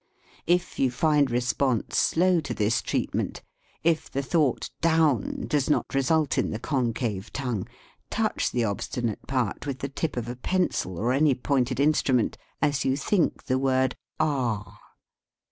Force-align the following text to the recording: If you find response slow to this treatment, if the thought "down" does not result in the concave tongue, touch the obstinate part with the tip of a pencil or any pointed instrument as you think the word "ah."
If 0.47 0.79
you 0.79 0.89
find 0.89 1.29
response 1.29 1.95
slow 1.95 2.39
to 2.39 2.55
this 2.55 2.81
treatment, 2.81 3.43
if 3.83 4.09
the 4.09 4.23
thought 4.23 4.71
"down" 4.81 5.45
does 5.45 5.69
not 5.69 5.93
result 5.93 6.39
in 6.39 6.49
the 6.49 6.57
concave 6.57 7.31
tongue, 7.31 7.67
touch 8.09 8.49
the 8.51 8.63
obstinate 8.63 9.27
part 9.27 9.67
with 9.67 9.77
the 9.77 9.89
tip 9.89 10.17
of 10.17 10.27
a 10.27 10.35
pencil 10.35 10.97
or 10.97 11.13
any 11.13 11.35
pointed 11.35 11.79
instrument 11.79 12.35
as 12.63 12.83
you 12.83 12.97
think 12.97 13.43
the 13.43 13.59
word 13.59 13.95
"ah." 14.19 14.79